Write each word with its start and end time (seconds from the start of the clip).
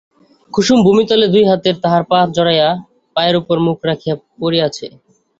কুসুম 0.53 0.79
ভূমিতলে 0.85 1.25
দুই 1.33 1.43
হাতে 1.49 1.69
তাহার 1.83 2.03
পা 2.09 2.19
জড়াইয়া 2.35 2.69
পায়ের 3.15 3.35
উপর 3.41 3.55
মুখ 3.65 3.77
রাখিয়া 3.89 4.15
পড়িয়া 4.39 4.65
আছে। 4.69 4.85